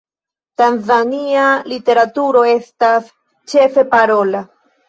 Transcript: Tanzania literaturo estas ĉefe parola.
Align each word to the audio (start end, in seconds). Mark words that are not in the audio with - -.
Tanzania 0.61 1.43
literaturo 1.73 2.43
estas 2.57 3.15
ĉefe 3.55 3.85
parola. 3.97 4.47